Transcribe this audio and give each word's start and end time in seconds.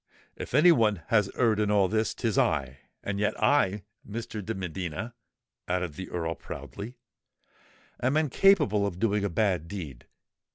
If 0.35 0.55
any 0.55 0.71
one 0.71 1.03
has 1.09 1.29
erred 1.35 1.59
in 1.59 1.69
all 1.69 1.87
this, 1.87 2.15
'tis 2.15 2.35
I; 2.35 2.79
and 3.03 3.19
yet 3.19 3.39
I, 3.39 3.83
Mr. 4.03 4.43
de 4.43 4.55
Medina," 4.55 5.13
added 5.67 5.93
the 5.93 6.09
Earl 6.09 6.33
proudly, 6.33 6.97
"am 8.01 8.17
incapable 8.17 8.87
of 8.87 8.97
doing 8.97 9.23
a 9.23 9.29
bad 9.29 9.67
deed. 9.67 10.07